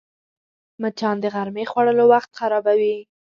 مچان 0.81 1.15
د 1.21 1.25
غرمې 1.33 1.63
خوړلو 1.71 2.05
وخت 2.13 2.31
خرابوي 2.39 2.95